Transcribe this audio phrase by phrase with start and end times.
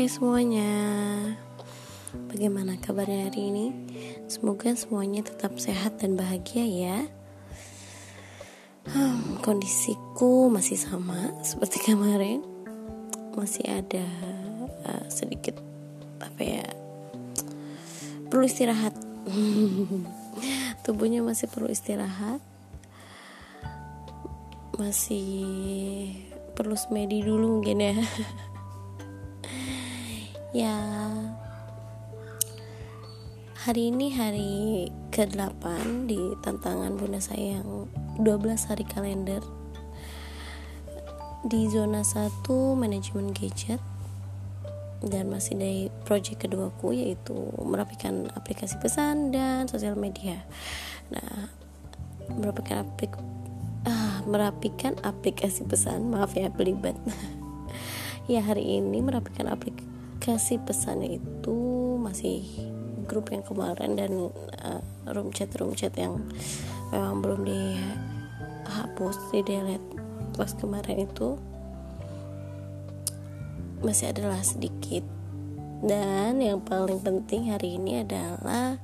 [0.00, 0.72] Hai semuanya.
[2.32, 3.66] Bagaimana kabarnya hari ini?
[4.32, 6.98] Semoga semuanya tetap sehat dan bahagia ya.
[8.88, 12.40] Hmm, Kondisiku masih sama seperti kemarin.
[13.36, 14.08] Masih ada
[14.88, 15.60] uh, sedikit
[16.16, 16.64] Apa ya
[18.32, 18.96] Perlu istirahat.
[20.88, 22.40] Tubuhnya masih perlu istirahat.
[24.80, 25.28] Masih
[26.56, 28.00] perlu semedi dulu mungkin ya
[30.50, 30.76] ya.
[33.60, 35.62] Hari ini hari ke-8
[36.08, 37.86] di tantangan bunda saya yang
[38.18, 39.44] 12 hari kalender.
[41.44, 43.78] Di zona 1 manajemen gadget.
[45.00, 47.32] Dan masih dari project keduaku yaitu
[47.64, 50.44] merapikan aplikasi pesan dan sosial media.
[51.08, 51.48] Nah
[52.36, 53.16] merapikan aplik
[53.88, 56.12] ah, merapikan aplikasi pesan.
[56.12, 56.96] Maaf ya belibet.
[58.30, 59.89] Ya hari ini merapikan aplikasi
[60.20, 61.58] kasih pesannya itu
[61.96, 62.44] masih
[63.08, 66.20] grup yang kemarin dan uh, room chat room chat yang
[66.92, 69.88] memang belum dihapus di delete
[70.36, 71.40] pas kemarin itu
[73.80, 75.02] masih adalah sedikit.
[75.80, 78.76] Dan yang paling penting hari ini adalah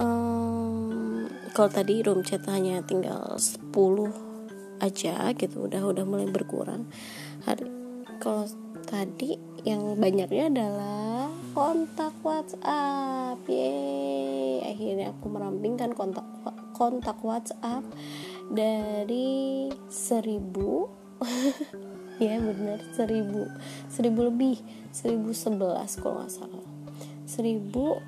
[0.00, 3.72] um, kalau tadi room chat hanya tinggal 10
[4.80, 6.88] aja gitu udah udah mulai berkurang.
[7.44, 7.68] Hari
[8.16, 8.48] kalau
[8.84, 13.40] tadi yang banyaknya adalah kontak WhatsApp.
[13.48, 16.26] Yeay, akhirnya aku merampingkan kontak
[16.76, 17.84] kontak WhatsApp
[18.52, 20.90] dari seribu.
[22.16, 22.80] Ya benar.
[22.96, 23.44] Seribu.
[23.92, 24.56] Seribu lebih.
[24.88, 26.64] Seribu sebelas kalau nggak salah.
[27.28, 28.00] Seribu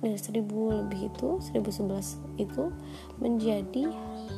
[0.00, 2.72] dari seribu lebih itu seribu sebelas itu
[3.20, 3.86] menjadi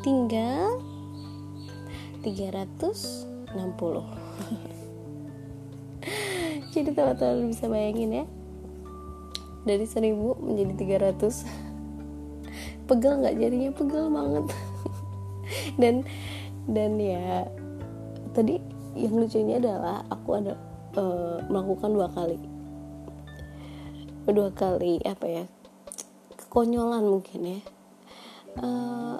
[0.02, 0.82] tinggal
[2.20, 4.02] tiga ratus enam puluh
[6.72, 8.24] jadi teman-teman bisa bayangin ya.
[9.68, 10.72] Dari 1000 menjadi
[11.12, 13.36] 300 pegel nggak?
[13.36, 14.46] Jadinya pegel banget.
[15.80, 16.02] Dan
[16.62, 17.44] dan ya
[18.32, 18.56] tadi
[18.96, 20.54] yang lucunya adalah aku ada
[20.96, 22.38] uh, melakukan dua kali.
[24.24, 25.44] Dua kali apa ya
[26.38, 27.60] kekonyolan mungkin ya.
[28.56, 29.16] Uh,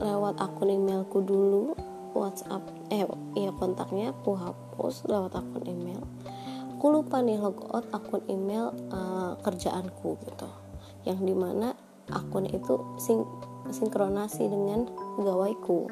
[0.00, 1.76] lewat akun emailku dulu
[2.22, 3.04] WhatsApp eh
[3.36, 6.02] ya kontaknya aku hapus lewat akun email.
[6.76, 10.48] Aku lupa nih logout akun email uh, kerjaanku gitu.
[11.04, 11.72] Yang di mana
[12.12, 13.24] akun itu sing
[13.68, 14.86] sinkronasi dengan
[15.18, 15.90] pegawaiku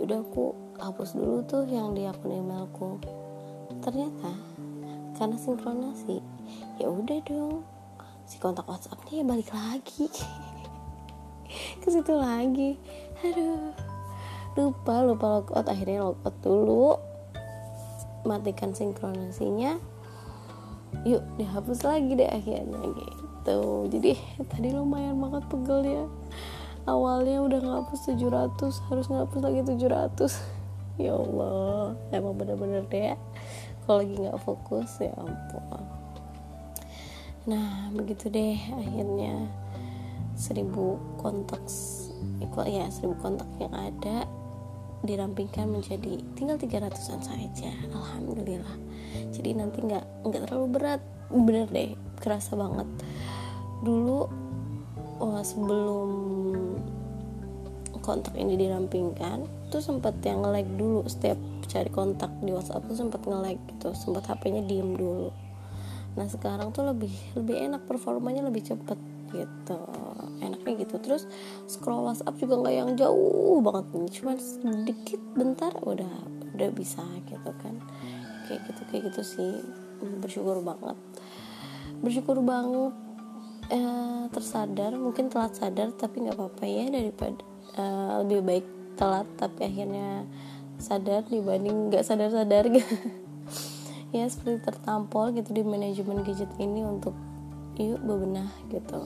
[0.00, 2.96] udah aku hapus dulu tuh yang di akun emailku.
[3.84, 4.32] Ternyata
[5.20, 6.18] karena sinkronasi
[6.80, 7.62] ya udah dong.
[8.24, 10.06] Si kontak WhatsAppnya ya balik lagi.
[11.82, 12.78] Ke situ lagi.
[13.26, 13.89] Aduh
[14.58, 15.66] lupa lupa logout.
[15.66, 16.98] Akhirnya logout dulu.
[18.26, 19.78] Matikan sinkronasinya.
[21.06, 23.60] Yuk dihapus lagi deh akhirnya gitu.
[23.88, 24.12] Jadi
[24.50, 26.04] tadi lumayan banget pegel ya.
[26.88, 30.32] Awalnya udah ngapus 700 harus ngapus lagi 700
[31.04, 33.14] ya Allah emang bener-bener deh.
[33.14, 33.16] Ya
[33.86, 35.82] kalau lagi nggak fokus ya ampun.
[37.46, 39.48] Nah begitu deh akhirnya.
[40.40, 41.60] Seribu kontak
[42.68, 44.28] ya seribu kontak yang ada
[45.00, 47.70] dirampingkan menjadi tinggal 300an saja.
[47.92, 48.76] Alhamdulillah.
[49.32, 51.00] Jadi nanti nggak nggak terlalu berat.
[51.30, 52.88] Bener deh kerasa banget.
[53.80, 54.28] Dulu
[55.20, 56.10] wah sebelum
[58.00, 61.00] kontak ini dirampingkan tuh sempat yang nge like dulu.
[61.08, 61.38] Setiap
[61.70, 65.32] cari kontak di WhatsApp tuh sempat nge like gitu sempat HP-nya diem dulu.
[66.18, 68.98] Nah sekarang tuh lebih lebih enak performanya lebih cepet
[69.32, 69.80] gitu.
[70.42, 70.96] Enaknya gitu.
[71.00, 71.24] Terus
[71.66, 73.86] scroll WhatsApp juga nggak yang jauh banget
[74.20, 76.14] cuma sedikit bentar udah
[76.54, 77.74] udah bisa gitu kan.
[78.46, 79.52] Kayak gitu kayak gitu sih.
[80.20, 80.96] Bersyukur banget.
[82.00, 82.94] Bersyukur banget
[83.70, 84.92] eh, tersadar.
[84.98, 87.42] Mungkin telat sadar tapi nggak apa-apa ya daripada
[87.78, 88.66] eh, lebih baik
[88.98, 90.28] telat tapi akhirnya
[90.80, 92.68] sadar dibanding nggak sadar-sadar.
[94.10, 97.14] Ya seperti tertampol gitu di manajemen gadget ini untuk
[97.80, 99.00] yuk bebenah gitu.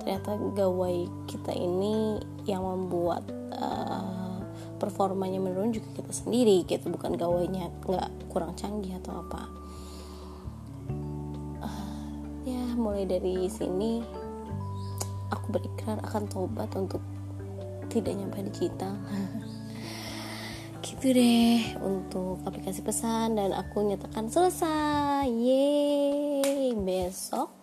[0.00, 4.40] Ternyata gawai kita ini yang membuat uh,
[4.80, 6.88] performanya menurun juga kita sendiri gitu.
[6.88, 9.42] Bukan gawainya nggak kurang canggih atau apa.
[11.60, 12.08] Uh,
[12.48, 14.04] ya mulai dari sini
[15.28, 17.04] aku berikrar akan tobat untuk
[17.90, 18.94] tidak nyampe digital
[20.86, 25.28] gitu deh untuk aplikasi pesan dan aku nyatakan selesai.
[25.28, 27.59] Yeay besok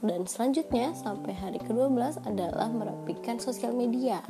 [0.00, 4.24] dan selanjutnya sampai hari ke-12 adalah merapikan sosial media.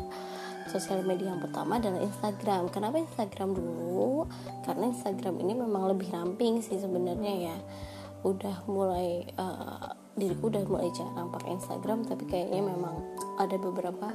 [0.67, 2.71] Sosial media yang pertama adalah Instagram.
[2.75, 4.27] Kenapa Instagram dulu?
[4.67, 7.57] Karena Instagram ini memang lebih ramping sih sebenarnya ya.
[8.27, 13.01] Udah mulai uh, diriku udah mulai jarang pakai Instagram tapi kayaknya memang
[13.41, 14.13] ada beberapa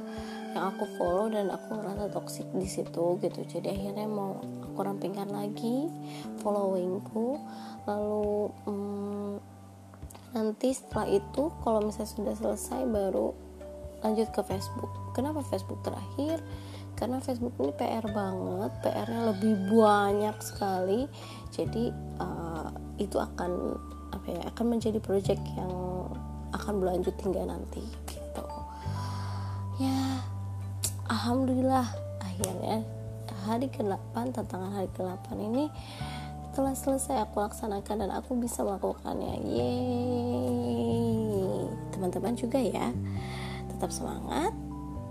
[0.54, 3.40] yang aku follow dan aku ngerasa toxic di situ gitu.
[3.48, 5.88] Jadi akhirnya mau aku rampingkan lagi
[6.44, 7.40] followingku.
[7.88, 9.55] Lalu um,
[10.32, 13.34] nanti setelah itu kalau misalnya sudah selesai baru
[14.02, 14.92] lanjut ke Facebook.
[15.16, 16.42] Kenapa Facebook terakhir?
[16.96, 21.04] Karena Facebook ini PR banget PR-nya lebih banyak sekali.
[21.52, 23.76] Jadi uh, itu akan
[24.16, 25.72] apa ya akan menjadi project yang
[26.56, 28.44] akan berlanjut hingga nanti gitu.
[29.76, 30.24] Ya
[31.12, 31.84] alhamdulillah.
[32.24, 32.84] Akhirnya
[33.46, 35.70] hari ke-8 tantangan hari ke-8 ini
[36.56, 40.96] telah selesai aku laksanakan dan aku bisa melakukannya yeay
[41.92, 42.96] teman-teman juga ya
[43.68, 44.56] tetap semangat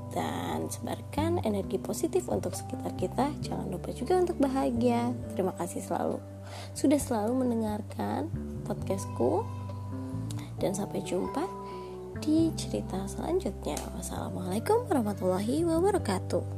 [0.10, 3.36] dan sebarkan energi positif untuk sekitar kita.
[3.44, 5.12] Jangan lupa juga untuk bahagia.
[5.36, 6.24] Terima kasih selalu
[6.72, 8.32] sudah selalu mendengarkan
[8.64, 9.44] podcastku
[10.64, 11.44] dan sampai jumpa
[12.24, 13.76] di cerita selanjutnya.
[14.00, 16.55] Wassalamualaikum warahmatullahi wabarakatuh.